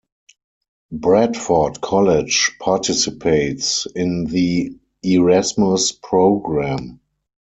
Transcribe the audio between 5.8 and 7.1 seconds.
Programme.